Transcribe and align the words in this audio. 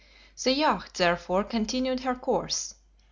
The 0.43 0.51
yacht 0.53 0.95
therefore 0.95 1.43
continued 1.43 1.99
her 1.99 2.15
course. 2.15 2.73